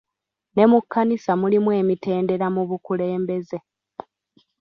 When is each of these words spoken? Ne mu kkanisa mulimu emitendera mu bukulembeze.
Ne 0.55 0.63
mu 0.71 0.79
kkanisa 0.83 1.31
mulimu 1.41 1.69
emitendera 1.81 2.47
mu 2.55 2.61
bukulembeze. 2.69 3.57